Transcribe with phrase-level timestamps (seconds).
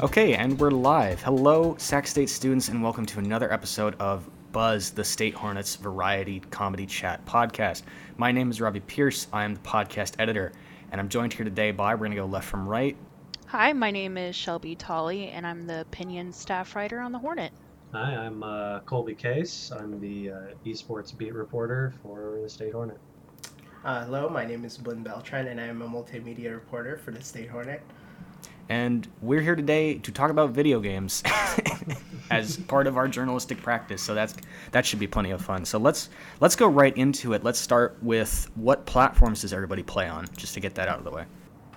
[0.00, 1.20] Okay, and we're live.
[1.22, 6.40] Hello, Sac State students, and welcome to another episode of Buzz, the State Hornets Variety
[6.50, 7.82] Comedy Chat podcast.
[8.16, 9.26] My name is Robbie Pierce.
[9.32, 10.52] I am the podcast editor,
[10.90, 12.96] and I'm joined here today by, we're going to go left from right.
[13.46, 17.52] Hi, my name is Shelby Tolley, and I'm the opinion staff writer on the Hornet.
[17.92, 19.70] Hi, I'm uh, Colby Case.
[19.70, 22.98] I'm the uh, esports beat reporter for the State Hornet.
[23.84, 27.22] Uh, hello, my name is Blin Beltran, and I am a multimedia reporter for the
[27.22, 27.82] State Hornet.
[28.68, 31.22] And we're here today to talk about video games
[32.30, 34.02] as part of our journalistic practice.
[34.02, 34.34] So that's
[34.72, 35.64] that should be plenty of fun.
[35.64, 36.10] So let's
[36.40, 37.44] let's go right into it.
[37.44, 41.04] Let's start with what platforms does everybody play on, just to get that out of
[41.04, 41.24] the way.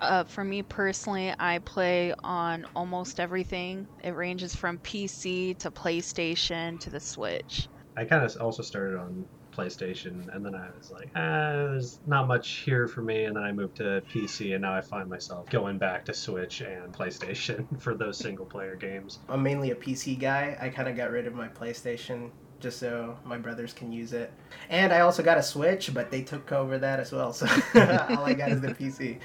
[0.01, 3.87] Uh, for me personally, I play on almost everything.
[4.03, 7.67] It ranges from PC to PlayStation to the Switch.
[7.95, 12.27] I kind of also started on PlayStation, and then I was like, ah, there's not
[12.27, 13.25] much here for me.
[13.25, 16.61] And then I moved to PC, and now I find myself going back to Switch
[16.61, 19.19] and PlayStation for those single player games.
[19.29, 20.57] I'm mainly a PC guy.
[20.59, 24.31] I kind of got rid of my PlayStation just so my brothers can use it.
[24.69, 27.33] And I also got a Switch, but they took over that as well.
[27.33, 29.19] So all I got is the PC.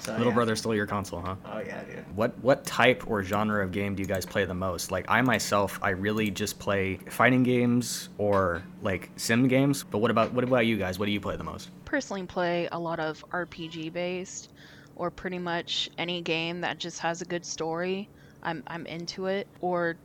[0.00, 0.34] So, Little yeah.
[0.34, 1.36] brother stole your console, huh?
[1.44, 2.04] Oh yeah, dude.
[2.16, 4.90] What what type or genre of game do you guys play the most?
[4.90, 9.82] Like I myself, I really just play fighting games or like sim games.
[9.82, 10.98] But what about what about you guys?
[10.98, 11.70] What do you play the most?
[11.84, 14.52] Personally, play a lot of RPG based,
[14.94, 18.08] or pretty much any game that just has a good story.
[18.42, 19.48] I'm I'm into it.
[19.60, 19.96] Or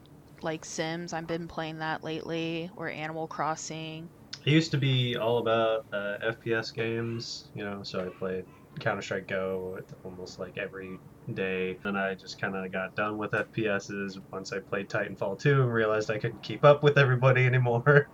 [0.41, 2.71] like Sims, I've been playing that lately.
[2.75, 4.09] Or Animal Crossing.
[4.43, 8.45] I used to be all about uh, FPS games, you know, so I played
[8.79, 10.97] Counter Strike Go almost like every
[11.33, 11.77] day.
[11.83, 15.73] And I just kind of got done with FPSs once I played Titanfall 2 and
[15.73, 18.07] realized I couldn't keep up with everybody anymore.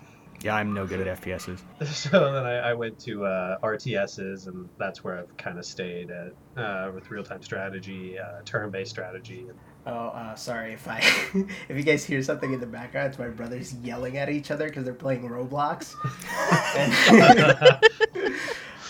[0.44, 1.62] Yeah, I'm no good at FPSs.
[1.88, 6.12] So then I, I went to uh, RTSs, and that's where I've kind of stayed
[6.12, 9.48] at uh, with real time strategy, uh, turn based strategy.
[9.88, 11.00] Oh, uh, sorry if I
[11.70, 13.08] if you guys hear something in the background.
[13.10, 15.96] It's my brothers yelling at each other because they're playing Roblox.
[16.76, 18.44] and,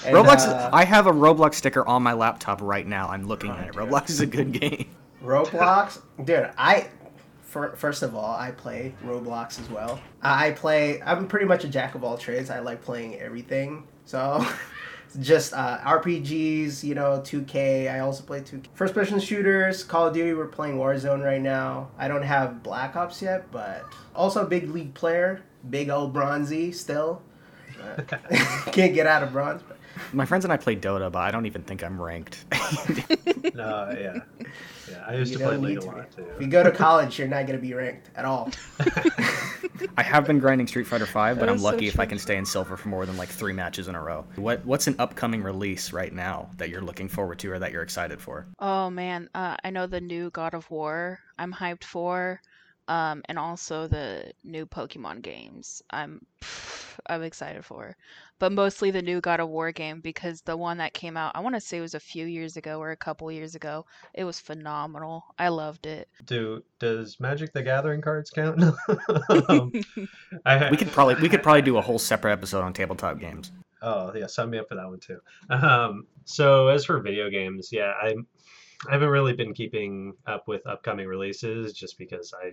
[0.08, 0.48] and, Roblox.
[0.48, 3.10] uh, I have a Roblox sticker on my laptop right now.
[3.10, 3.74] I'm looking at it.
[3.74, 3.84] dear.
[3.84, 4.90] Roblox is a good game.
[5.24, 6.50] Roblox, dude.
[6.58, 6.88] I
[7.42, 10.00] fir- first of all, I play Roblox as well.
[10.22, 11.02] I play.
[11.02, 12.50] I'm pretty much a jack of all trades.
[12.50, 13.88] I like playing everything.
[14.06, 14.46] So,
[15.20, 16.84] just uh, RPGs.
[16.84, 17.92] You know, 2K.
[17.92, 18.68] I also play 2K.
[18.74, 19.84] First person shooters.
[19.84, 20.34] Call of Duty.
[20.34, 21.90] We're playing Warzone right now.
[21.98, 23.84] I don't have Black Ops yet, but
[24.16, 25.42] also a big league player.
[25.70, 27.22] Big old bronzy still.
[28.72, 29.62] Can't get out of bronze.
[29.68, 29.77] But
[30.14, 32.46] My friends and I play Dota, but I don't even think I'm ranked.
[33.54, 34.20] No, yeah.
[34.92, 36.24] Yeah, I used you to play League need a lot too.
[36.36, 38.52] If you go to college, you're not gonna be ranked at all.
[39.98, 42.06] I have been grinding Street Fighter Five, but That I'm is so lucky if I
[42.06, 44.26] can stay in silver for more than like three matches in a row.
[44.36, 47.82] What What's an upcoming release right now that you're looking forward to or that you're
[47.82, 48.46] excited for?
[48.60, 51.20] Oh man, uh, I know the new God of War.
[51.40, 52.42] I'm hyped for,
[52.88, 55.82] um, and also the new Pokemon games.
[55.90, 56.26] I'm
[57.08, 57.96] I'm excited for,
[58.40, 61.40] but mostly the new God of War game because the one that came out, I
[61.42, 63.86] want to say it was a few years ago or a couple years ago.
[64.14, 65.24] It was phenomenal.
[65.38, 66.10] I loved it.
[66.26, 68.62] Do does Magic the Gathering cards count?
[69.50, 69.72] um,
[70.46, 73.52] I, We could probably we could probably do a whole separate episode on tabletop games.
[73.82, 75.20] Oh yeah, sign me up for that one too.
[75.50, 78.26] Um, so as for video games, yeah, I'm
[78.88, 82.52] I haven't really been keeping up with upcoming releases just because I,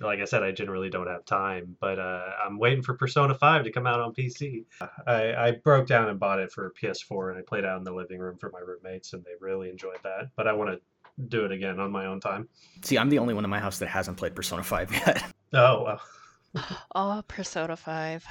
[0.00, 1.76] like I said, I generally don't have time.
[1.80, 4.64] But uh, I'm waiting for Persona 5 to come out on PC.
[5.06, 7.92] I, I broke down and bought it for PS4 and I played out in the
[7.92, 10.30] living room for my roommates and they really enjoyed that.
[10.36, 10.80] But I want to
[11.28, 12.48] do it again on my own time.
[12.82, 15.22] See, I'm the only one in my house that hasn't played Persona Five yet.
[15.52, 16.00] Oh well.
[16.94, 18.24] Oh, Persona 5.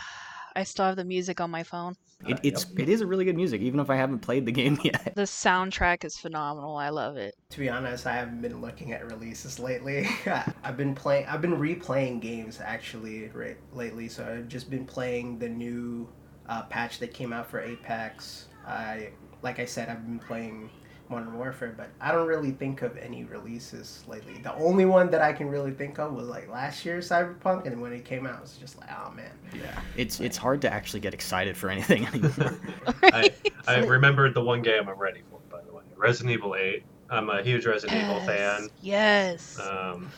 [0.57, 1.95] I still have the music on my phone.
[2.25, 4.79] It, it's it is a really good music, even if I haven't played the game
[4.84, 5.13] yet.
[5.13, 6.75] The soundtrack is phenomenal.
[6.75, 7.35] I love it.
[7.51, 10.09] To be honest, I haven't been looking at releases lately.
[10.63, 11.28] I've been playing.
[11.28, 14.09] I've been replaying games actually right lately.
[14.09, 16.09] So I've just been playing the new
[16.50, 18.48] uh, patch that came out for Apex.
[18.65, 19.12] I
[19.44, 20.71] like I said, I've been playing
[21.09, 24.38] Modern Warfare, but I don't really think of any releases lately.
[24.44, 27.81] The only one that I can really think of was like last year's Cyberpunk, and
[27.81, 29.31] when it came out, it was just like, oh man.
[29.54, 32.59] Yeah, it's it's hard to actually get excited for anything anymore.
[33.04, 33.30] I,
[33.68, 35.83] I remembered the one game I'm ready for, by the way.
[35.95, 36.83] Resident Evil 8.
[37.10, 38.69] I'm a huge Resident Evil fan.
[38.81, 39.60] Yes.
[39.60, 40.10] Um,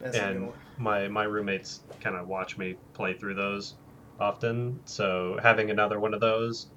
[0.00, 3.74] That's and my my roommates kind of watch me play through those
[4.20, 4.80] often.
[4.84, 6.68] So having another one of those,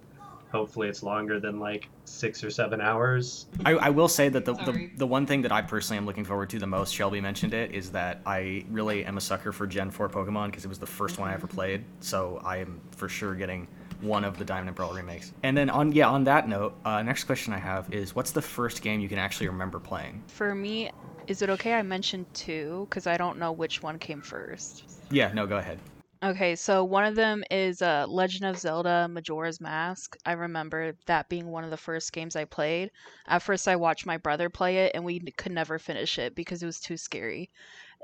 [0.57, 3.45] hopefully it's longer than like six or seven hours.
[3.65, 6.25] I, I will say that the, the the one thing that I personally am looking
[6.25, 9.67] forward to the most, Shelby mentioned it, is that I really am a sucker for
[9.67, 11.83] Gen 4 Pokemon because it was the first one I ever played.
[11.99, 13.67] So I am for sure getting
[14.01, 15.33] one of the Diamond and Pearl remakes.
[15.43, 18.41] And then on yeah, on that note, uh, next question I have is what's the
[18.41, 20.23] first game you can actually remember playing?
[20.27, 20.91] For me,
[21.27, 22.87] Is it okay I mentioned two?
[22.89, 24.83] Because I don't know which one came first.
[25.11, 25.77] Yeah, no, go ahead.
[26.23, 30.17] Okay, so one of them is uh, Legend of Zelda Majora's Mask.
[30.25, 32.89] I remember that being one of the first games I played.
[33.27, 36.63] At first, I watched my brother play it, and we could never finish it because
[36.63, 37.51] it was too scary.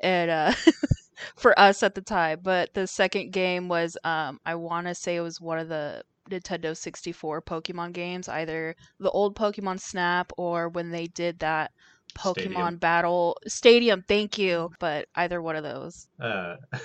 [0.04, 0.54] And uh,
[1.36, 2.40] for us at the time.
[2.44, 6.04] But the second game was, um, I want to say it was one of the
[6.30, 11.72] Nintendo 64 Pokemon games, either the old Pokemon Snap or when they did that
[12.16, 12.78] Pokemon Stadium.
[12.78, 14.04] Battle Stadium.
[14.08, 14.72] Thank you.
[14.80, 16.08] But either one of those.
[16.20, 16.58] Uh,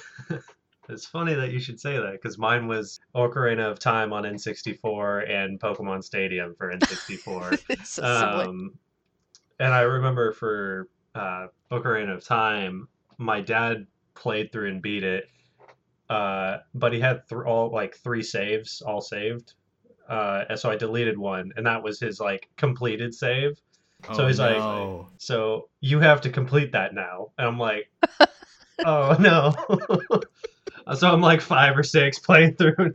[0.89, 5.31] it's funny that you should say that because mine was Ocarina of Time on N64
[5.31, 7.59] and Pokemon Stadium for N64.
[7.85, 8.73] So um,
[9.61, 12.89] and I remember for uh, Ocarina of Time,
[13.19, 15.29] my dad played through and beat it,
[16.09, 19.55] uh, but he had th- all like three saves, all saved.
[20.09, 23.59] Uh, and so I deleted one, and that was his like completed save.
[24.15, 25.09] So Oh, he's like- no.
[25.19, 27.33] So you have to complete that now.
[27.37, 27.91] And I'm like,
[28.87, 29.55] oh no.
[30.95, 32.75] so I'm like five or six playing through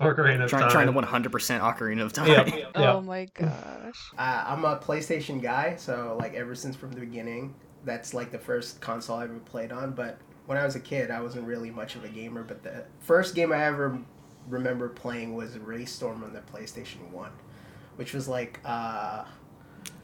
[0.00, 0.70] Ocarina of Try, Time.
[0.70, 1.30] trying to 100%
[1.60, 2.28] Ocarina of Time.
[2.28, 2.44] Yeah,
[2.76, 2.92] yeah.
[2.92, 4.10] Oh my gosh.
[4.18, 7.54] Uh, I'm a PlayStation guy, so like ever since from the beginning,
[7.84, 9.92] that's like the first console I ever played on.
[9.92, 12.42] But when I was a kid, I wasn't really much of a gamer.
[12.42, 13.98] But the first game I ever
[14.48, 17.32] remember playing was RayStorm on the PlayStation One,
[17.96, 19.24] which was like uh,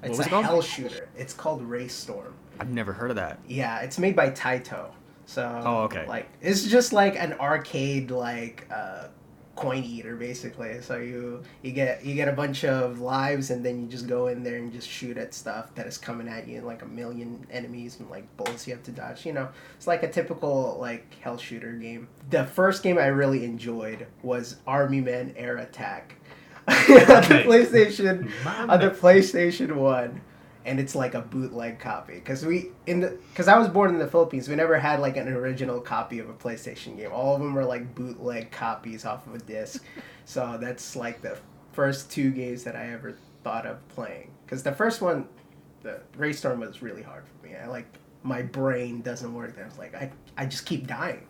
[0.03, 1.09] it's was a it hell shooter.
[1.17, 2.33] It's called RayStorm.
[2.59, 3.41] I've never heard of that.
[3.49, 4.91] Yeah, it's made by Taito.
[5.31, 6.07] So Oh, okay.
[6.09, 9.07] Like it's just like an arcade like uh
[9.55, 10.81] coin eater basically.
[10.81, 14.27] So you you get you get a bunch of lives and then you just go
[14.27, 17.47] in there and just shoot at stuff that is coming at you like a million
[17.53, 19.25] enemies and like bullets you have to dodge.
[19.25, 22.09] You know, it's like a typical like hell shooter game.
[22.31, 26.17] The first game I really enjoyed was Army Men Air Attack.
[26.67, 28.31] on the PlayStation
[28.69, 28.91] on the.
[28.91, 30.21] PlayStation One,
[30.65, 32.15] and it's like a bootleg copy.
[32.15, 35.17] Because we in the because I was born in the Philippines, we never had like
[35.17, 37.11] an original copy of a PlayStation game.
[37.13, 39.85] All of them were like bootleg copies off of a disc.
[40.25, 41.39] so that's like the
[41.73, 44.31] first two games that I ever thought of playing.
[44.45, 45.29] Because the first one,
[45.83, 47.55] the RayStorm was really hard for me.
[47.57, 47.87] I like
[48.23, 49.55] my brain doesn't work.
[49.55, 51.27] There, I was like I I just keep dying.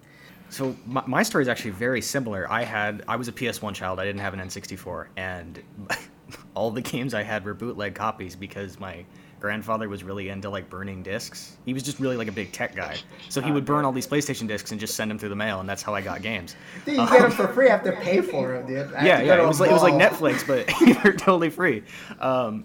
[0.50, 2.50] So my, my story is actually very similar.
[2.50, 4.00] I had I was a PS1 child.
[4.00, 5.62] I didn't have an N64, and
[6.54, 9.04] all the games I had were bootleg copies because my
[9.40, 11.56] grandfather was really into like burning discs.
[11.64, 12.96] He was just really like a big tech guy,
[13.28, 15.60] so he would burn all these PlayStation discs and just send them through the mail,
[15.60, 16.56] and that's how I got games.
[16.84, 17.68] Dude, you get them for free.
[17.68, 18.92] I have to pay for them, dude.
[18.94, 19.94] I have yeah, to yeah, it was like it was like.
[19.94, 20.68] Netflix, but
[21.04, 21.82] you're totally free.
[22.20, 22.64] Um,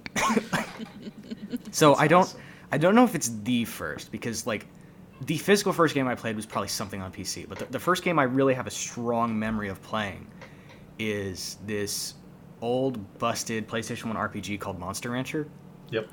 [1.71, 2.41] so I don't awesome.
[2.71, 4.65] I don't know if it's the first because like
[5.21, 8.03] the physical first game I played was probably something on PC, but the, the first
[8.03, 10.27] game I really have a strong memory of playing
[10.99, 12.15] is this
[12.61, 15.47] old busted PlayStation One RPG called Monster Rancher.
[15.91, 16.07] Yep.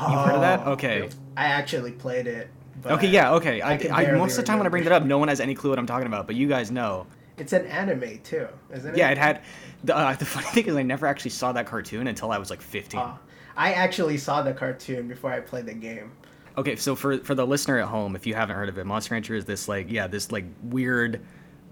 [0.00, 0.62] You've heard of that?
[0.64, 1.08] Oh, Okay.
[1.36, 2.48] I actually played it.
[2.82, 3.60] But Okay, yeah, okay.
[3.60, 5.28] I, I can I, most of the time when I bring that up, no one
[5.28, 7.06] has any clue what I'm talking about, but you guys know.
[7.38, 8.96] It's an anime too, isn't it?
[8.96, 9.42] Yeah, it had.
[9.84, 12.50] The, uh, the funny thing is, I never actually saw that cartoon until I was
[12.50, 13.00] like 15.
[13.00, 13.18] Oh,
[13.56, 16.12] I actually saw the cartoon before I played the game.
[16.56, 19.14] Okay, so for for the listener at home, if you haven't heard of it, Monster
[19.14, 21.20] Rancher is this like yeah, this like weird,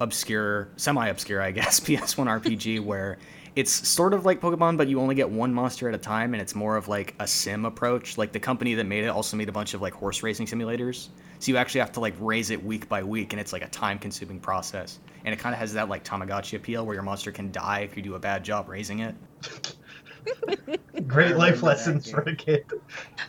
[0.01, 3.19] obscure, semi-obscure, I guess, PS1 RPG where
[3.57, 6.41] it's sort of like Pokemon, but you only get one monster at a time, and
[6.41, 8.17] it's more of like a sim approach.
[8.17, 11.09] Like the company that made it also made a bunch of like horse racing simulators,
[11.41, 13.69] so you actually have to like raise it week by week, and it's like a
[13.69, 14.99] time-consuming process.
[15.25, 17.97] And it kind of has that like Tamagotchi appeal where your monster can die if
[17.97, 19.15] you do a bad job raising it.
[21.07, 22.65] Great life lessons for a kid.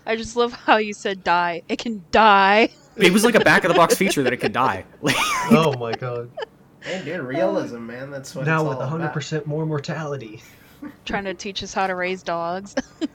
[0.05, 1.61] I just love how you said die.
[1.69, 2.69] It can die.
[2.97, 4.85] It was like a back of the box feature that it could die.
[5.01, 5.15] Like,
[5.51, 6.29] Oh my god.
[6.85, 7.23] And dude, oh.
[7.23, 8.09] realism, man.
[8.09, 9.13] That's what now it's with all about.
[9.13, 10.41] 100% more mortality.
[11.05, 12.75] Trying to teach us how to raise dogs.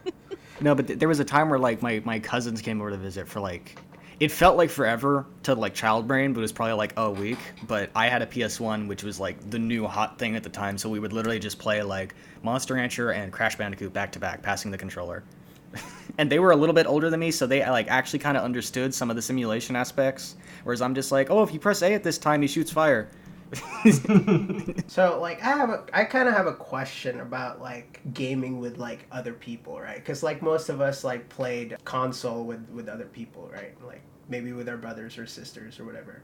[0.60, 2.96] No, but th- there was a time where like my, my cousins came over to
[2.96, 3.78] visit for like
[4.18, 7.38] it felt like forever to like child brain, but it was probably like a week.
[7.66, 10.78] But I had a PS1, which was like the new hot thing at the time,
[10.78, 14.40] so we would literally just play like Monster Rancher and Crash Bandicoot back to back,
[14.40, 15.22] passing the controller.
[16.18, 18.42] and they were a little bit older than me, so they like actually kind of
[18.42, 20.36] understood some of the simulation aspects.
[20.64, 23.10] Whereas I'm just like, oh, if you press A at this time, he shoots fire.
[24.88, 28.78] So like I have a I kind of have a question about like gaming with
[28.78, 30.04] like other people, right?
[30.04, 33.74] Cuz like most of us like played console with with other people, right?
[33.86, 36.22] Like maybe with our brothers or sisters or whatever.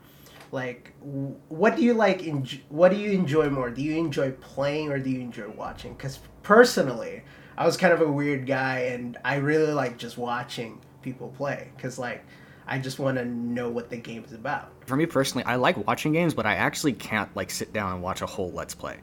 [0.51, 0.93] Like
[1.49, 3.71] what do you like enj- what do you enjoy more?
[3.71, 5.97] Do you enjoy playing or do you enjoy watching?
[5.97, 7.23] Cuz personally,
[7.57, 11.71] I was kind of a weird guy and I really like just watching people play
[11.79, 12.25] cuz like
[12.67, 14.73] I just want to know what the game is about.
[14.87, 18.03] For me personally, I like watching games, but I actually can't like sit down and
[18.03, 18.99] watch a whole Let's Play.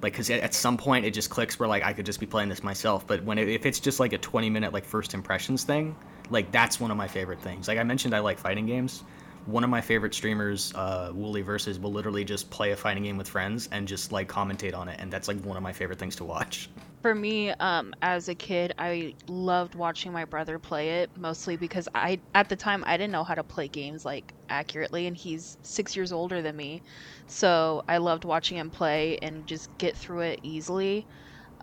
[0.00, 2.48] Like, cause at some point it just clicks where like I could just be playing
[2.48, 3.06] this myself.
[3.06, 5.96] But when it, if it's just like a 20 minute like first impressions thing,
[6.30, 7.66] like that's one of my favorite things.
[7.68, 9.02] Like I mentioned, I like fighting games.
[9.46, 13.28] One of my favorite streamers, uh, WoolieVersus, will literally just play a fighting game with
[13.28, 16.16] friends and just like commentate on it, and that's like one of my favorite things
[16.16, 16.68] to watch.
[17.08, 21.88] For me, um, as a kid, I loved watching my brother play it, mostly because
[21.94, 25.56] I, at the time, I didn't know how to play games like accurately, and he's
[25.64, 26.82] six years older than me,
[27.26, 31.06] so I loved watching him play and just get through it easily.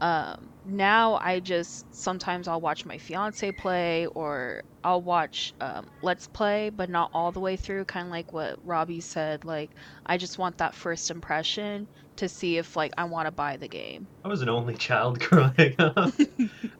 [0.01, 6.27] Um, now I just sometimes I'll watch my fiance play or I'll watch um, Let's
[6.27, 7.85] Play, but not all the way through.
[7.85, 9.45] Kind of like what Robbie said.
[9.45, 9.73] Like
[10.05, 13.67] I just want that first impression to see if like I want to buy the
[13.67, 14.07] game.
[14.23, 16.13] I was an only child growing up,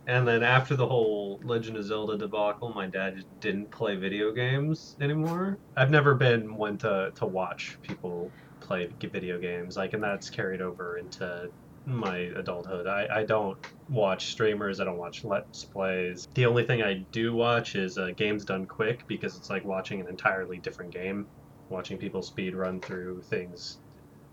[0.07, 4.31] and then after the whole Legend of Zelda debacle, my dad just didn't play video
[4.31, 5.57] games anymore.
[5.75, 10.61] I've never been one to to watch people play video games, like, and that's carried
[10.61, 11.49] over into
[11.85, 12.87] my adulthood.
[12.87, 13.57] I, I don't
[13.89, 14.79] watch streamers.
[14.79, 16.27] I don't watch let's plays.
[16.33, 20.01] The only thing I do watch is uh, games done quick because it's like watching
[20.01, 21.27] an entirely different game.
[21.69, 23.79] Watching people speed run through things,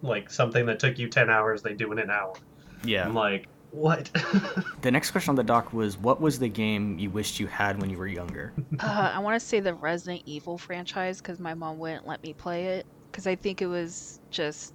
[0.03, 2.35] like something that took you ten hours, they do in an hour.
[2.85, 3.05] Yeah.
[3.05, 4.11] I'm like, what?
[4.83, 7.81] The next question on the doc was, what was the game you wished you had
[7.81, 8.53] when you were younger?
[8.81, 12.33] Uh, I want to say the Resident Evil franchise because my mom wouldn't let me
[12.33, 14.75] play it because I think it was just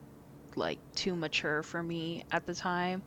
[0.56, 3.04] like too mature for me at the time.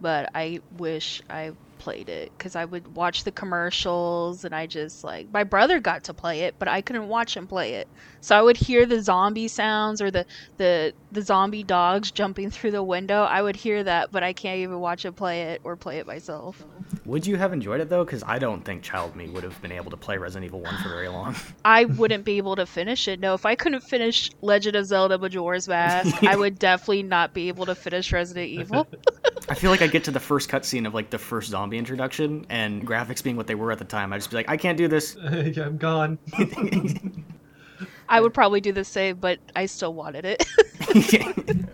[0.00, 5.02] But I wish I played it because I would watch the commercials and I just
[5.02, 7.88] like my brother got to play it, but I couldn't watch him play it.
[8.20, 10.24] So I would hear the zombie sounds or the
[10.58, 13.24] the the zombie dogs jumping through the window.
[13.24, 16.06] I would hear that, but I can't even watch him play it or play it
[16.06, 16.64] myself.
[16.64, 17.01] Oh.
[17.12, 18.06] Would you have enjoyed it though?
[18.06, 20.82] Because I don't think Child Me would have been able to play Resident Evil 1
[20.82, 21.36] for very long.
[21.62, 23.20] I wouldn't be able to finish it.
[23.20, 27.48] No, if I couldn't finish Legend of Zelda Majora's Mask, I would definitely not be
[27.48, 28.86] able to finish Resident Evil.
[29.50, 32.46] I feel like I get to the first cutscene of like the first zombie introduction,
[32.48, 34.78] and graphics being what they were at the time, I'd just be like, I can't
[34.78, 35.14] do this.
[35.22, 36.18] I'm gone.
[38.08, 40.46] I would probably do the same, but I still wanted it.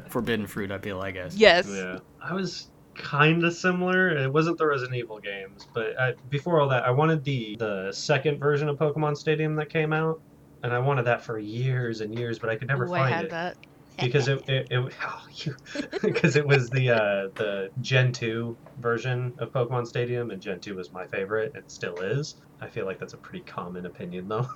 [0.08, 1.36] Forbidden fruit, I feel, I guess.
[1.36, 1.68] yes.
[1.68, 2.66] Yeah, I was
[2.98, 4.10] kind of similar.
[4.10, 7.92] It wasn't the Resident Evil games, but I, before all that, I wanted the the
[7.92, 10.16] second version of Pokemon Stadium that came out,
[10.62, 13.30] and I wanted that for years and years, but I could never Ooh, find it
[13.30, 13.56] that.
[14.00, 15.54] because it it, it oh, you,
[16.02, 20.76] because it was the uh, the Gen two version of Pokemon Stadium, and Gen two
[20.76, 21.52] was my favorite.
[21.54, 22.36] It still is.
[22.60, 24.48] I feel like that's a pretty common opinion though.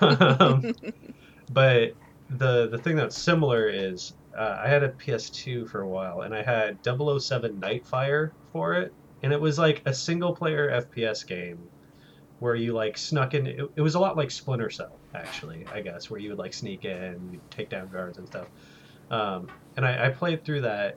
[0.00, 0.66] um,
[1.48, 1.92] but
[2.28, 6.34] the the thing that's similar is uh, I had a PS2 for a while, and
[6.34, 11.58] I had 007 Nightfire for it, and it was like a single player FPS game
[12.38, 13.48] where you like snuck in.
[13.48, 16.54] It, it was a lot like Splinter Cell, actually, I guess, where you would like
[16.54, 18.46] sneak in, take down guards and stuff.
[19.10, 20.96] Um, and I, I played through that,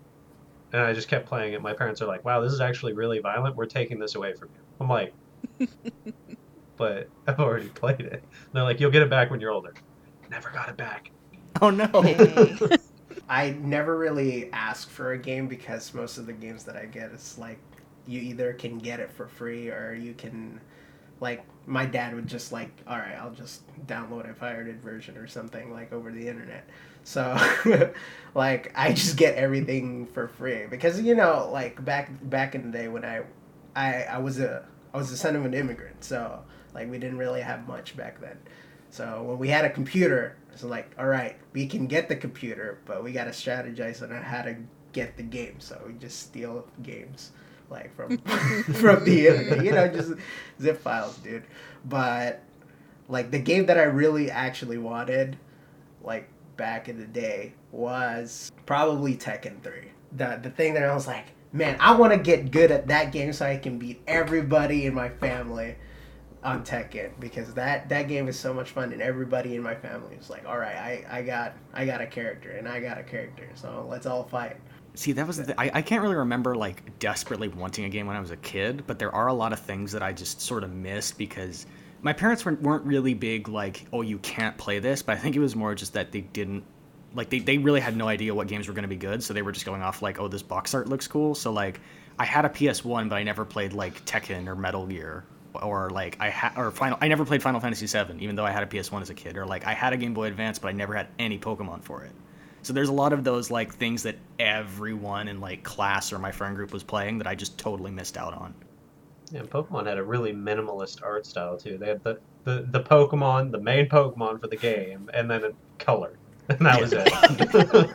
[0.71, 1.63] and I just kept playing it.
[1.63, 3.55] My parents are like, "Wow, this is actually really violent.
[3.55, 5.15] We're taking this away from you." I'm like,
[6.77, 9.73] "But I've already played it." And they're like, "You'll get it back when you're older."
[10.29, 11.09] Never got it back.
[11.59, 11.87] Oh no.
[13.31, 17.11] I never really ask for a game because most of the games that I get
[17.11, 17.59] is like
[18.05, 20.59] you either can get it for free or you can
[21.21, 25.27] like my dad would just like all right I'll just download a pirated version or
[25.27, 26.67] something like over the internet.
[27.05, 27.37] So
[28.35, 32.77] like I just get everything for free because you know like back back in the
[32.77, 33.21] day when I
[33.77, 36.41] I I was a I was the son of an immigrant so
[36.73, 38.37] like we didn't really have much back then.
[38.89, 42.79] So when we had a computer, it's like, all right, we can get the computer,
[42.85, 44.55] but we got to strategize on how to
[44.91, 45.59] get the game.
[45.59, 47.31] So we just steal games,
[47.69, 48.17] like from
[48.73, 50.13] from the internet, you know, just
[50.61, 51.43] zip files, dude.
[51.85, 52.43] But
[53.07, 55.37] like the game that I really actually wanted,
[56.03, 56.27] like
[56.57, 59.89] back in the day, was probably Tekken Three.
[60.13, 63.11] The the thing that I was like, man, I want to get good at that
[63.11, 65.75] game so I can beat everybody in my family
[66.43, 70.15] on Tekken because that that game is so much fun and everybody in my family
[70.15, 73.03] is like, all right, I, I got I got a character and I got a
[73.03, 74.57] character, so let's all fight.
[74.93, 78.15] See, that was the I, I can't really remember like desperately wanting a game when
[78.15, 80.63] I was a kid, but there are a lot of things that I just sort
[80.63, 81.67] of missed because
[82.01, 85.35] my parents weren't, weren't really big like, oh, you can't play this, but I think
[85.35, 86.63] it was more just that they didn't
[87.13, 89.33] like they, they really had no idea what games were going to be good, so
[89.33, 91.35] they were just going off like, oh, this box art looks cool.
[91.35, 91.79] So like
[92.17, 96.17] I had a PS1, but I never played like Tekken or Metal Gear or like
[96.19, 98.65] I had or Final I never played Final Fantasy 7 even though I had a
[98.65, 100.93] PS1 as a kid or like I had a Game Boy Advance but I never
[100.95, 102.11] had any Pokemon for it.
[102.63, 106.31] So there's a lot of those like things that everyone in like class or my
[106.31, 108.53] friend group was playing that I just totally missed out on.
[109.31, 111.77] Yeah, Pokemon had a really minimalist art style too.
[111.77, 115.51] They had the, the, the Pokemon, the main Pokemon for the game, and then a
[115.79, 116.17] color.
[116.49, 117.05] And that was it.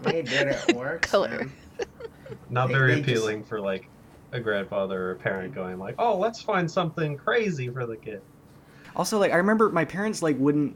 [0.02, 1.10] they did it works.
[1.10, 1.28] Color.
[1.28, 1.52] man.
[2.48, 3.86] Not They- very they just- appealing for like
[4.32, 8.20] a grandfather or a parent going like, "Oh, let's find something crazy for the kid."
[8.94, 10.74] Also, like I remember my parents like wouldn't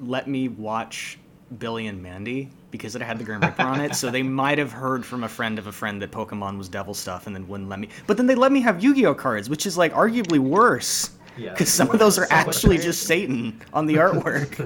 [0.00, 1.18] let me watch
[1.58, 3.94] Billy and Mandy because it had the Grim Reaper on it.
[3.94, 6.94] So they might have heard from a friend of a friend that Pokemon was devil
[6.94, 7.88] stuff, and then wouldn't let me.
[8.06, 11.50] But then they let me have Yu-Gi-Oh cards, which is like arguably worse Yeah.
[11.50, 12.84] because some of those are So actually worse.
[12.84, 14.56] just Satan on the artwork.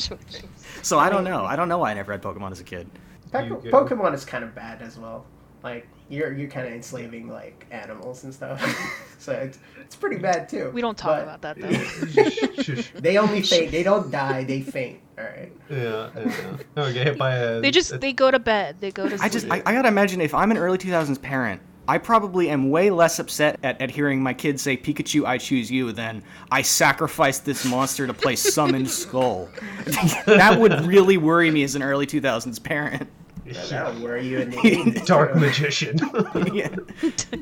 [0.82, 1.44] So I don't know.
[1.44, 2.88] I don't know why I never had Pokemon as a kid.
[3.32, 5.26] Poke- Pokemon is kind of bad as well.
[5.62, 8.60] Like you're you're kind of enslaving like animals and stuff,
[9.18, 10.70] so it's it's pretty bad too.
[10.74, 11.72] We don't talk But about that though.
[12.06, 12.90] Shush, shush.
[12.96, 13.70] They only faint.
[13.70, 14.44] They don't die.
[14.44, 15.00] They faint.
[15.18, 15.52] All right.
[15.70, 16.56] yeah, yeah.
[16.76, 17.60] Oh, get hit by a.
[17.60, 18.76] They just a- they go to bed.
[18.80, 19.22] They go to sleep.
[19.22, 21.62] I just I, I gotta imagine if I'm an early 2000s parent.
[21.88, 25.72] I probably am way less upset at, at hearing my kids say Pikachu, I choose
[25.72, 29.48] you than I sacrificed this monster to play Summon Skull.
[30.26, 33.08] that would really worry me as an early 2000s parent.
[33.54, 35.98] That- That'll worry you in the Dark magician.
[36.52, 36.74] yeah.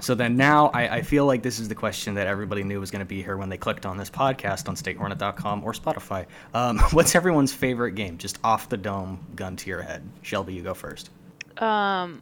[0.00, 2.90] So then now I, I feel like this is the question that everybody knew was
[2.92, 6.26] going to be here when they clicked on this podcast on statehornet.com or Spotify.
[6.54, 8.16] Um, what's everyone's favorite game?
[8.16, 10.08] Just off the dome, gun to your head.
[10.22, 11.10] Shelby, you go first.
[11.58, 12.20] Um,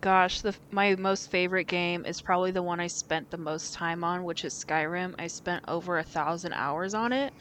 [0.00, 4.04] gosh, the my most favorite game is probably the one I spent the most time
[4.04, 5.14] on, which is Skyrim.
[5.18, 7.32] I spent over a thousand hours on it,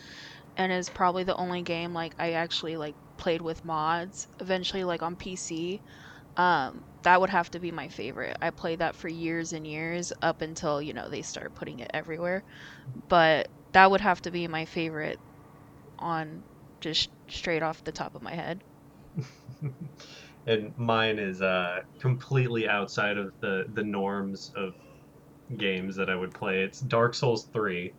[0.58, 5.01] and is probably the only game like I actually like played with mods eventually like
[5.03, 5.81] on PC.
[6.38, 8.38] Um, that would have to be my favorite.
[8.41, 11.91] I played that for years and years up until, you know, they started putting it
[11.93, 12.43] everywhere.
[13.10, 15.20] But that would have to be my favorite
[16.00, 16.46] on
[16.81, 18.63] just straight off the top of my head.
[20.46, 24.74] and mine is uh, completely outside of the the norms of
[25.58, 26.63] games that I would play.
[26.63, 27.96] It's Dark Souls 3.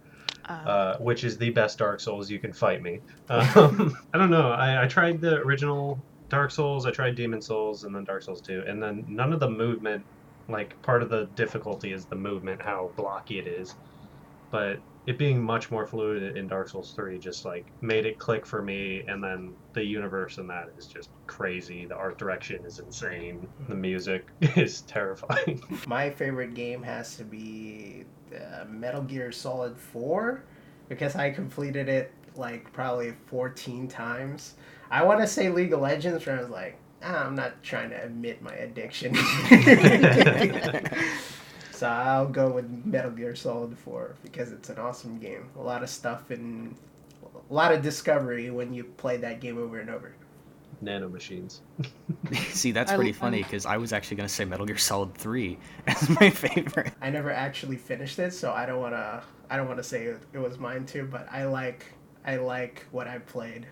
[0.49, 3.01] Uh, uh, which is the best Dark Souls you can fight me.
[3.31, 4.51] Um, I don't know.
[4.51, 8.41] I, I tried the original Dark Souls, I tried Demon's Souls, and then Dark Souls
[8.41, 10.05] 2, and then none of the movement,
[10.49, 13.75] like, part of the difficulty is the movement, how blocky it is.
[14.51, 18.47] But it being much more fluid in Dark Souls 3 just like made it click
[18.47, 21.87] for me and then the universe in that is just crazy.
[21.87, 23.49] The art direction is insane.
[23.69, 25.61] The music is terrifying.
[25.87, 30.43] My favorite game has to be uh, Metal Gear Solid 4
[30.89, 34.55] because I completed it like probably 14 times.
[34.91, 37.91] I want to say League of Legends, but I was like, ah, I'm not trying
[37.91, 39.15] to admit my addiction.
[41.73, 45.49] so I'll go with Metal Gear Solid 4 because it's an awesome game.
[45.57, 46.77] A lot of stuff and
[47.51, 50.15] a lot of discovery when you play that game over and over.
[50.83, 51.61] Nanomachines.
[52.51, 55.15] See, that's pretty I'm- funny because I was actually going to say Metal Gear Solid
[55.15, 56.93] 3 as my favorite.
[57.01, 59.23] I never actually finished it, so I don't want to.
[59.51, 61.87] I don't want to say it, it was mine too, but I like.
[62.25, 63.67] I like what I played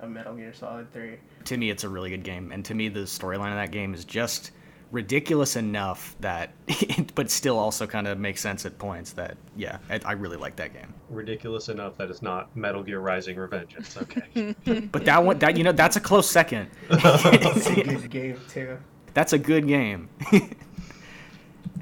[0.00, 1.16] of Metal Gear Solid Three.
[1.46, 2.52] To me, it's a really good game.
[2.52, 4.50] And to me, the storyline of that game is just
[4.90, 6.52] ridiculous enough that,
[7.14, 10.56] but still also kind of makes sense at points that, yeah, I, I really like
[10.56, 10.92] that game.
[11.08, 13.96] Ridiculous enough that it's not Metal Gear Rising Revengeance.
[14.02, 14.54] Okay.
[14.92, 16.68] But that one, that, you know, that's a close second.
[16.88, 18.78] that's a good game too.
[19.14, 20.08] That's a good game.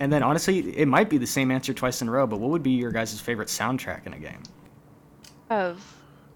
[0.01, 2.51] and then honestly, it might be the same answer twice in a row, but what
[2.51, 4.43] would be your guys' favorite soundtrack in a game?
[5.51, 5.83] of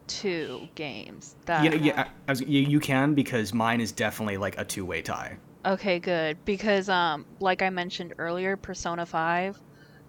[0.07, 3.93] two games that You know, yeah, I- I was, you, you can because mine is
[3.93, 5.37] definitely like a two-way tie.
[5.65, 9.61] Okay good because um like i mentioned earlier persona 5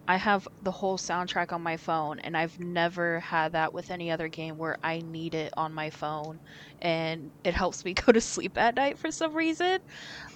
[0.08, 4.10] i have the whole soundtrack on my phone and i've never had that with any
[4.10, 6.40] other game where i need it on my phone
[6.80, 9.78] and it helps me go to sleep at night for some reason.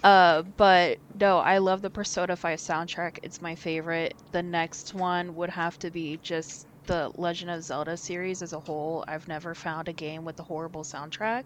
[0.04, 4.14] Uh but no i love the persona 5 soundtrack it's my favorite.
[4.32, 8.60] The next one would have to be just the legend of zelda series as a
[8.62, 9.04] whole.
[9.08, 11.46] I've never found a game with a horrible soundtrack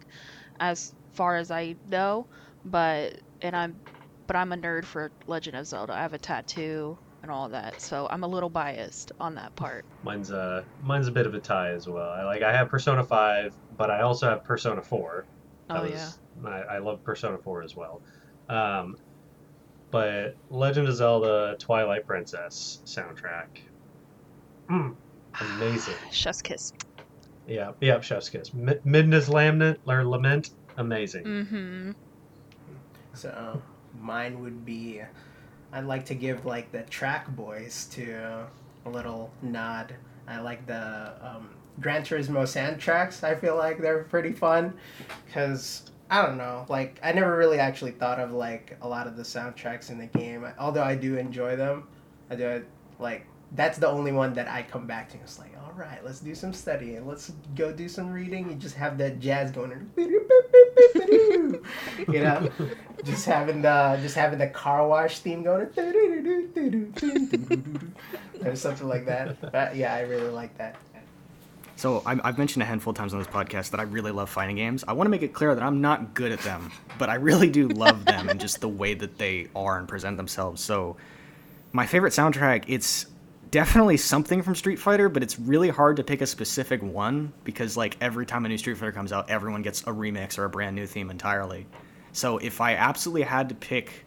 [0.59, 2.27] as far as i know
[2.63, 3.81] but and i'm
[4.27, 7.79] but i'm a nerd for legend of zelda i have a tattoo and all that
[7.81, 11.39] so i'm a little biased on that part Mine's a mine's a bit of a
[11.39, 12.09] tie as well.
[12.09, 15.27] I like I have Persona Five, but I also have Persona Four.
[15.69, 16.09] That oh yeah
[16.43, 18.01] I, I love Persona Four as well.
[18.49, 18.95] Um,
[19.91, 23.49] but Legend of Zelda Twilight Princess soundtrack,
[24.71, 24.95] mm,
[25.39, 25.99] amazing.
[26.11, 26.71] chef's kiss
[27.45, 28.53] Yeah, yeah, Chef's Kiss.
[28.55, 31.25] Mi- Midna's Lament or Lament, amazing.
[31.25, 31.91] mm-hmm
[33.13, 33.61] So
[33.99, 35.01] mine would be.
[35.73, 38.45] I'd like to give like the Track Boys to
[38.85, 39.95] a little nod.
[40.27, 43.23] I like the um, Gran Turismo soundtracks.
[43.23, 44.73] I feel like they're pretty fun
[45.25, 46.65] because I don't know.
[46.67, 50.07] Like I never really actually thought of like a lot of the soundtracks in the
[50.07, 50.45] game.
[50.59, 51.87] Although I do enjoy them,
[52.29, 52.65] I do
[52.99, 55.17] like that's the only one that I come back to.
[55.17, 57.05] It's like, all right, let's do some studying.
[57.05, 58.49] Let's go do some reading.
[58.49, 59.91] You just have that jazz going.
[61.11, 61.61] You
[62.07, 62.49] know,
[63.03, 65.67] just having the just having the car wash theme going.
[68.43, 69.51] Or something like that.
[69.51, 70.77] But yeah, I really like that.
[71.75, 74.29] So I'm, I've mentioned a handful of times on this podcast that I really love
[74.29, 74.83] fighting games.
[74.87, 77.49] I want to make it clear that I'm not good at them, but I really
[77.49, 80.63] do love them and just the way that they are and present themselves.
[80.63, 80.97] So
[81.71, 83.07] my favorite soundtrack, it's
[83.51, 87.77] definitely something from Street Fighter, but it's really hard to pick a specific one because
[87.77, 90.49] like every time a new Street Fighter comes out, everyone gets a remix or a
[90.49, 91.67] brand new theme entirely.
[92.13, 94.05] So if I absolutely had to pick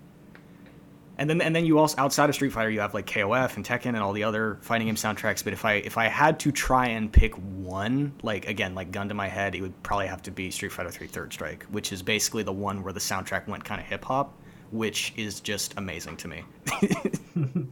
[1.16, 3.64] and then and then you also outside of Street Fighter you have like KOF and
[3.64, 5.44] Tekken and all the other fighting game soundtracks.
[5.44, 9.09] But if I if I had to try and pick one, like again like gun
[9.09, 11.92] to my head, it would probably have to be Street Fighter 3 Third Strike, which
[11.92, 14.35] is basically the one where the soundtrack went kind of hip hop,
[14.70, 16.44] which is just amazing to me.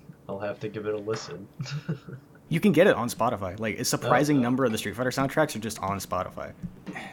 [0.32, 1.46] I'll have to give it a listen.
[2.48, 3.58] you can get it on Spotify.
[3.60, 4.40] Like a surprising oh.
[4.40, 6.52] number of the Street Fighter soundtracks are just on Spotify.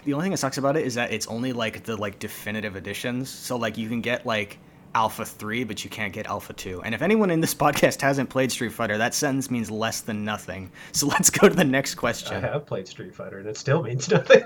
[0.06, 2.76] The only thing that sucks about it is that it's only like the like definitive
[2.76, 3.30] editions.
[3.30, 4.58] So like you can get like
[4.96, 6.84] Alpha 3, but you can't get Alpha 2.
[6.84, 10.24] And if anyone in this podcast hasn't played Street Fighter, that sentence means less than
[10.24, 10.72] nothing.
[10.94, 12.38] So let's go to the next question.
[12.38, 14.44] I have played Street Fighter and it still means nothing.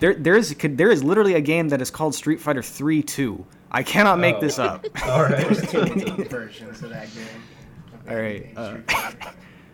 [0.00, 3.02] there, there is could- there is literally a game that is called Street Fighter 3
[3.02, 3.46] 2.
[3.74, 4.40] I cannot make Oh.
[4.40, 4.86] this up.
[5.04, 5.68] All There's right.
[5.68, 7.26] too many versions of that game.
[8.06, 8.76] of All right, uh,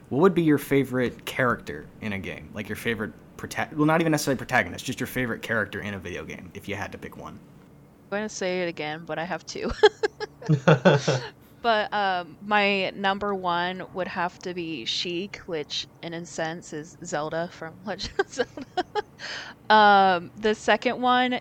[0.09, 2.49] What would be your favorite character in a game?
[2.55, 5.99] Like your favorite prota- well, not even necessarily protagonist, just your favorite character in a
[5.99, 7.39] video game if you had to pick one.
[8.11, 9.71] I'm gonna say it again, but I have two.
[11.63, 16.97] But um, my number one would have to be Sheik, which in a sense is
[17.05, 18.65] Zelda from Legend of Zelda.
[19.69, 21.41] um, the second one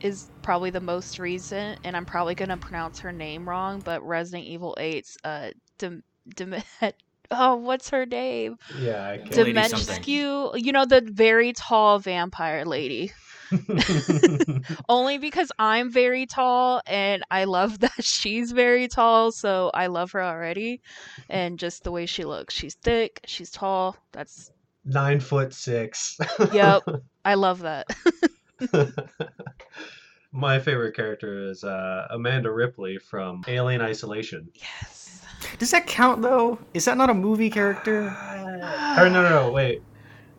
[0.00, 4.44] is probably the most recent, and I'm probably gonna pronounce her name wrong, but Resident
[4.46, 6.02] Evil 8's uh, Dim-
[6.34, 6.54] Dim-
[7.30, 8.56] oh, what's her name?
[8.80, 9.68] yeah, I Lady can.
[9.70, 10.02] something.
[10.02, 13.12] Dimensiu, you know the very tall vampire lady.
[14.88, 20.12] Only because I'm very tall and I love that she's very tall, so I love
[20.12, 20.80] her already.
[21.28, 22.54] And just the way she looks.
[22.54, 23.96] She's thick, she's tall.
[24.12, 24.50] That's
[24.84, 26.16] Nine foot six.
[26.52, 26.82] yep.
[27.24, 27.86] I love that.
[30.32, 34.48] My favorite character is uh, Amanda Ripley from Alien Isolation.
[34.54, 35.22] yes.
[35.58, 36.58] Does that count though?
[36.74, 38.08] Is that not a movie character?
[38.08, 39.82] Or no, no, no, wait.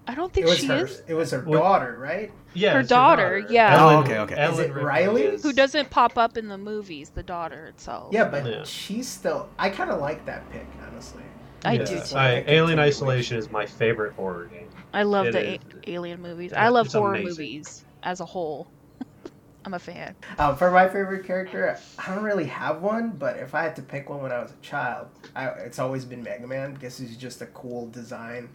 [0.08, 0.86] I don't It think was she her.
[0.86, 1.02] is.
[1.08, 1.58] It was her What?
[1.60, 2.32] daughter, right?
[2.54, 3.78] Yeah, Her it's daughter, yeah.
[3.80, 4.36] Oh, okay, okay.
[4.36, 5.22] Ellen Is it Ripley Riley?
[5.24, 8.14] is- Who doesn't pop up in the movies, the daughter itself.
[8.14, 8.64] Yeah, but Yeah.
[8.64, 9.50] she's still.
[9.60, 11.24] I kind of like that pick, honestly.
[11.66, 11.84] I Yeah.
[11.86, 12.16] do It's too.
[12.16, 12.80] like I, a Alien.
[12.80, 14.70] Isolation is my favorite horror game.
[14.94, 16.52] I love It the a- alien movies.
[16.52, 17.30] Yeah, I love horror amazing.
[17.30, 18.68] movies as a whole.
[19.66, 20.16] I'm a fan.
[20.40, 23.82] Um, for my favorite character, I don't really have one, but if I had to
[23.82, 27.18] pick one when I was a child, I, it's always been Mega Man because he's
[27.18, 28.48] just a cool design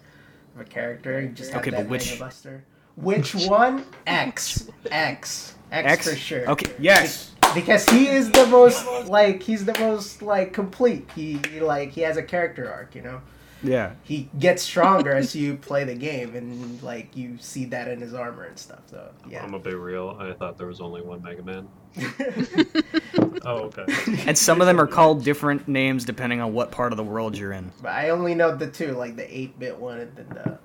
[0.55, 1.21] of a character.
[1.21, 2.65] You just Okay, but which- Buster.
[2.97, 3.87] Which one?
[4.07, 4.69] X.
[4.91, 5.55] X.
[5.71, 5.93] X.
[5.93, 6.51] X for sure.
[6.51, 7.33] Okay, yes.
[7.55, 11.11] Because he is the most like he's the most like complete.
[11.15, 13.21] He he, like he has a character arc, you know.
[13.63, 13.93] Yeah.
[14.03, 18.15] He gets stronger as you play the game, and like you see that in his
[18.15, 18.81] armor and stuff.
[18.87, 19.43] So yeah.
[19.43, 20.17] I'm a bit real.
[20.21, 21.69] I thought there was only one Mega Man.
[23.45, 23.85] Oh, okay.
[24.27, 27.37] And some of them are called different names depending on what part of the world
[27.37, 27.73] you're in.
[27.83, 30.59] But I only know the two, like the eight bit one and then the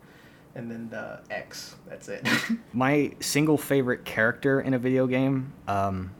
[0.55, 1.75] and then the X.
[1.87, 2.27] That's it.
[2.73, 6.11] My single favorite character in a video game, um,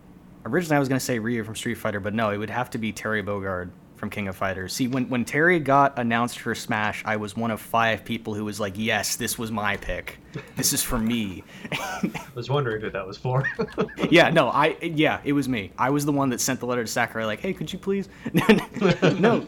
[0.46, 2.70] originally I was going to say Ryu from Street Fighter, but no, it would have
[2.72, 4.74] to be Terry Bogard from King of Fighters.
[4.74, 8.46] See, when, when Terry got announced for Smash, I was one of five people who
[8.46, 10.20] was like, yes, this was my pick.
[10.56, 11.44] This is for me.
[11.72, 13.44] I was wondering who that was for.
[14.12, 15.72] yeah, no, I yeah, it was me.
[15.80, 18.08] I was the one that sent the letter to Sakurai like, "Hey, could you please?"
[19.20, 19.48] no,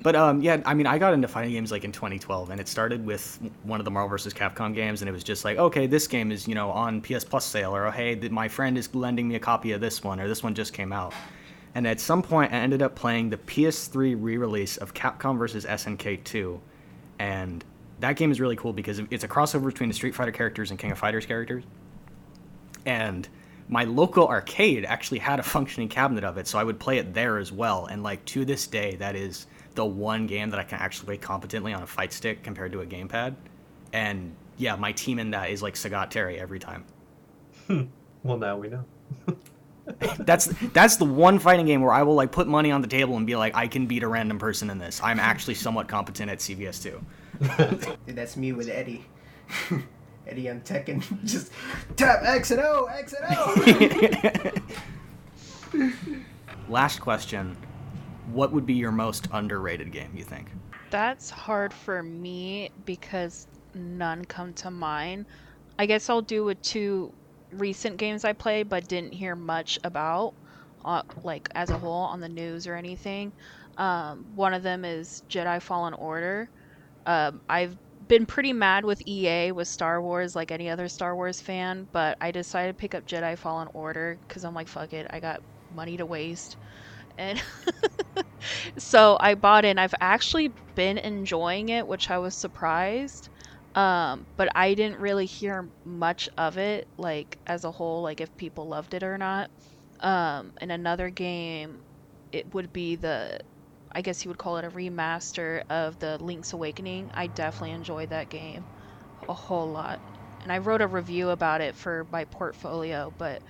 [0.00, 2.68] but um, yeah, I mean, I got into fighting games like in 2012, and it
[2.68, 4.32] started with one of the Marvel vs.
[4.32, 7.24] Capcom games, and it was just like, okay, this game is you know on PS
[7.24, 10.28] Plus sale, or hey, my friend is lending me a copy of this one, or
[10.28, 11.12] this one just came out.
[11.74, 15.64] And at some point, I ended up playing the PS3 re-release of Capcom vs.
[15.64, 16.60] SNK 2,
[17.18, 17.64] and
[18.00, 20.78] that game is really cool because it's a crossover between the Street Fighter characters and
[20.78, 21.64] King of Fighters characters.
[22.84, 23.28] And
[23.68, 27.14] my local arcade actually had a functioning cabinet of it so i would play it
[27.14, 27.86] there as well.
[27.86, 31.16] And like to this day that is the one game that i can actually play
[31.16, 33.34] competently on a fight stick compared to a gamepad.
[33.92, 36.84] And yeah my team in that is like sagat terry every time.
[37.68, 37.84] Hmm.
[38.24, 38.84] Well, now we know.
[40.20, 43.16] that's that's the one fighting game where i will like put money on the table
[43.16, 46.30] and be like i can beat a random person in this i'm actually somewhat competent
[46.30, 47.00] at cvs2
[48.06, 49.04] Dude, that's me with Eddie.
[50.26, 51.50] Eddie on Tekken, just
[51.96, 53.36] tap X and O, X and
[55.74, 55.90] O.
[56.68, 57.56] last question
[58.32, 60.46] what would be your most underrated game you think
[60.90, 65.26] That's hard for me because none come to mind.
[65.78, 67.12] I guess I'll do with two
[67.52, 70.34] recent games I played but didn't hear much about,
[70.84, 73.32] uh, like as a whole on the news or anything.
[73.76, 76.50] Um, one of them is Jedi Fallen Order.
[77.06, 81.40] Um, I've been pretty mad with EA with Star Wars, like any other Star Wars
[81.40, 85.06] fan, but I decided to pick up Jedi Fallen Order because I'm like, fuck it,
[85.10, 86.56] I got money to waste.
[87.18, 87.42] And
[88.78, 93.28] so I bought it, and I've actually been enjoying it, which I was surprised.
[93.74, 98.36] Um, but I didn't really hear much of it, like as a whole, like if
[98.36, 99.50] people loved it or not.
[100.00, 101.82] Um, and another game,
[102.32, 103.38] it would be the
[103.94, 107.10] I guess you would call it a remaster of the Link's Awakening.
[107.14, 108.66] I definitely enjoyed that game
[109.28, 110.00] a whole lot.
[110.42, 113.42] And I wrote a review about it for my portfolio, but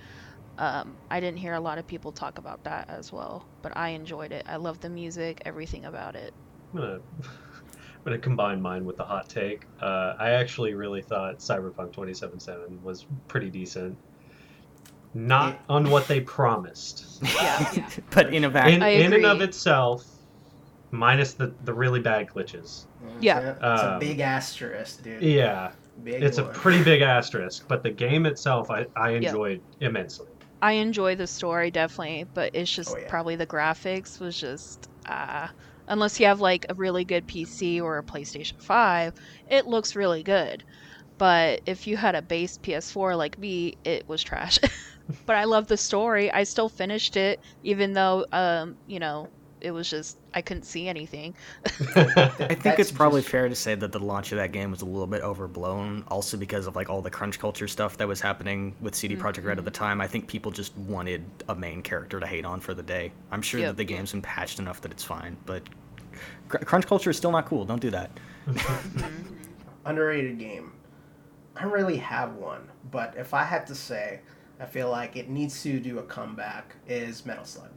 [0.57, 3.49] um, I didn't hear a lot of people talk about that as well.
[3.61, 4.43] But I enjoyed it.
[4.47, 6.33] I love the music, everything about it.
[6.73, 6.99] I'm gonna,
[8.05, 9.65] I'm gonna combine mine with the hot take.
[9.81, 13.97] Uh, I actually really thought Cyberpunk 2077 was pretty decent.
[15.13, 17.23] Not on what they promised.
[17.35, 17.71] Yeah.
[17.73, 17.89] Yeah.
[18.11, 18.83] but in a vacuum.
[18.83, 20.05] In, in and of itself,
[20.91, 22.85] minus the, the really bad glitches.
[23.21, 23.37] Yeah.
[23.39, 25.21] It's a, it's a Um, big asterisk, dude.
[25.21, 25.71] Yeah,
[26.03, 29.29] Big it's a pretty big asterisk, but the game itself I, I Yeah.
[29.29, 30.27] enjoyed immensely.
[30.61, 33.07] I enjoy the story definitely, but it's just Oh, yeah.
[33.07, 35.47] probably the graphics was just uh
[35.87, 39.13] unless you have like a really good PC or a PlayStation 5,
[39.47, 40.63] it looks really good.
[41.17, 44.59] But if you had a base PS4 like me, it was trash.
[45.27, 46.31] but I love the story.
[46.31, 50.87] I still finished it even though um, you know, it was just I couldn't see
[50.87, 51.35] anything.
[51.95, 54.81] I think it's probably just- fair to say that the launch of that game was
[54.81, 58.19] a little bit overblown, also because of like all the crunch culture stuff that was
[58.21, 59.83] happening with CD Projekt Red at the mm-hmm.
[59.83, 60.01] time.
[60.01, 63.11] I think people just wanted a main character to hate on for the day.
[63.31, 63.69] I'm sure Yep.
[63.69, 65.63] that the game's been patched enough that it's fine, but
[66.49, 67.65] cr- crunch culture is still not cool.
[67.65, 68.11] Don't do that.
[68.45, 69.33] Mm-hmm.
[69.85, 70.73] underrated game.
[71.55, 74.19] I don't really have one, but if I had to say,
[74.59, 76.75] I feel like it needs to do a comeback.
[76.87, 77.69] Is Metal Slug?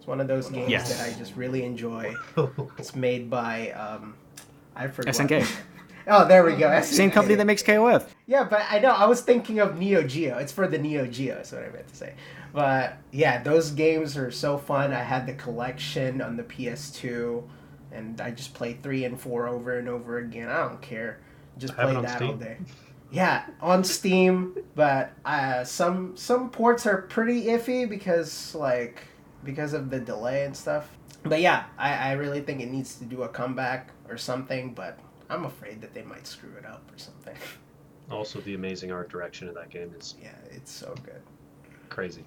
[0.00, 0.96] It's one of those games Yes.
[0.96, 2.14] that I just really enjoy.
[2.78, 4.14] It's made by um,
[4.74, 5.14] I forgot.
[5.14, 5.46] SNK.
[6.06, 6.80] Oh, there we go.
[6.80, 8.06] Same company that makes KOF.
[8.26, 10.38] Yeah, but I know I was thinking of Neo Geo.
[10.38, 12.14] It's for the Neo Geo, is what I meant to say.
[12.54, 14.92] But yeah, those games are so fun.
[14.94, 17.42] I had the collection on the PS2,
[17.92, 20.48] and I just played three and four over and over again.
[20.48, 21.18] I don't care.
[21.58, 22.56] Just I have it play on that all day.
[23.12, 29.02] Yeah, on Steam, but uh, some some ports are pretty iffy because like
[29.44, 30.90] because of the delay and stuff.
[31.22, 34.72] But yeah, I, I really think it needs to do a comeback or something.
[34.74, 34.98] But
[35.28, 37.36] I'm afraid that they might screw it up or something.
[38.10, 41.20] also, the amazing art direction of that game is Yeah, it's so good.
[41.88, 42.24] crazy.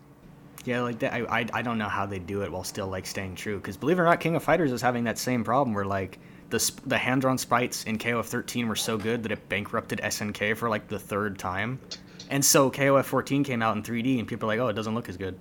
[0.65, 1.13] Yeah, like that.
[1.13, 3.58] I, I, I don't know how they do it while still like staying true.
[3.58, 6.19] Because believe it or not, King of Fighters is having that same problem where like
[6.52, 9.99] the sp- the hand drawn sprites in KOF 13 were so good that it bankrupted
[10.02, 11.80] SNK for like the third time,
[12.30, 14.93] and so KOF 14 came out in 3D and people are like, oh, it doesn't
[14.95, 15.38] look as good.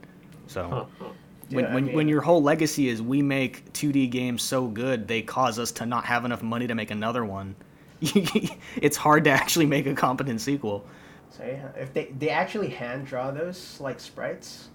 [0.48, 1.11] So Huh, huh.
[1.52, 4.66] When Yeah, I when, mean- when your whole legacy is we make 2D games so
[4.66, 7.54] good they cause us to not have enough money to make another one,
[8.00, 10.84] it's hard to actually make a competent sequel.
[11.30, 14.68] So yeah, if they they actually hand draw those like sprites,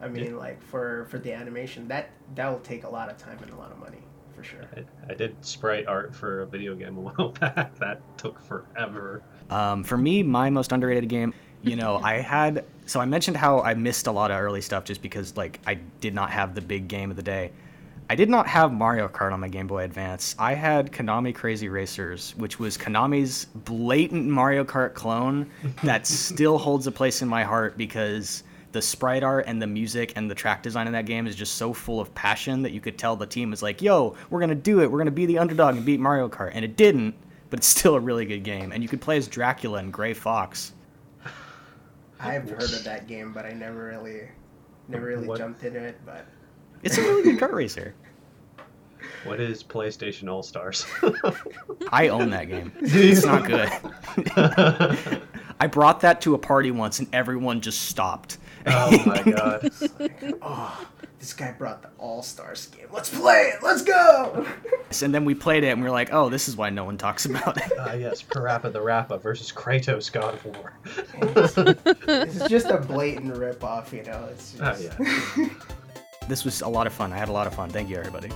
[0.00, 3.38] I mean like for for the animation that that will take a lot of time
[3.42, 3.98] and a lot of money
[4.34, 4.64] for sure.
[4.76, 7.74] I, I did sprite art for a video game a while back.
[7.78, 9.22] That took forever.
[9.50, 13.60] Um, for me, my most underrated game, you know, I had so I mentioned how
[13.60, 16.60] I missed a lot of early stuff just because like I did not have the
[16.60, 17.52] big game of the day.
[18.10, 20.34] I did not have Mario Kart on my Game Boy Advance.
[20.38, 25.48] I had Konami Crazy Racers, which was Konami's blatant Mario Kart clone
[25.84, 28.42] that still holds a place in my heart because
[28.72, 31.54] the sprite art and the music and the track design in that game is just
[31.54, 34.54] so full of passion that you could tell the team was like, "Yo, we're gonna
[34.54, 34.90] do it.
[34.90, 37.14] We're gonna be the underdog and beat Mario Kart," and it didn't.
[37.50, 40.14] But it's still a really good game, and you could play as Dracula and Gray
[40.14, 40.72] Fox.
[42.22, 44.22] I've heard of that game, but I never really
[44.88, 46.00] never really What- jumped into it.
[46.06, 46.26] But
[46.82, 47.94] It's a really good kart racer.
[49.24, 50.86] What is PlayStation All Stars?
[51.92, 52.72] I own that game.
[52.80, 53.68] It's not good.
[55.60, 58.38] I brought that to a party once, and everyone just stopped.
[58.66, 59.70] oh my god.
[60.42, 60.86] oh,
[61.22, 62.88] this guy brought the All Stars game.
[62.90, 63.62] Let's play it.
[63.62, 64.44] Let's go.
[65.02, 66.98] And then we played it, and we were like, "Oh, this is why no one
[66.98, 70.74] talks about it." Ah yes, Parappa the Rappa versus Kratos God of War.
[72.06, 74.28] it's just a blatant rip off, you know.
[74.30, 74.98] It's Oh just,
[75.38, 75.48] yeah.
[76.28, 77.10] This was a lot of fun.
[77.10, 77.70] I had a lot of fun.
[77.70, 78.28] Thank you, everybody.